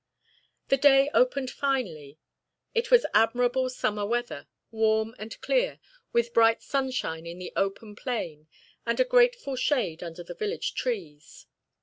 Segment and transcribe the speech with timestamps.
[0.69, 2.17] The day opened finely.
[2.73, 5.79] It was admirable summer weather, warm and clear,
[6.11, 8.47] with bright sunshine in the open plain
[8.83, 11.45] and a grateful shade under the village trees.